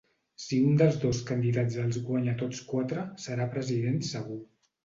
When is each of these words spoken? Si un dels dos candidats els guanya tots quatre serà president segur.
Si 0.43 0.57
un 0.69 0.79
dels 0.81 0.95
dos 1.03 1.19
candidats 1.27 1.77
els 1.83 2.01
guanya 2.07 2.35
tots 2.41 2.65
quatre 2.73 3.07
serà 3.29 3.49
president 3.55 4.05
segur. 4.17 4.43